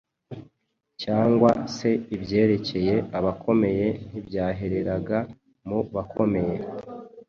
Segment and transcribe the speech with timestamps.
[1.01, 5.17] cyangwa se ibyerekeye abakomeye ,ntibyahereraga
[5.67, 6.57] mu bakomeye.